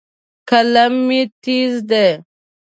[0.49, 2.07] قلم مې تیز دی.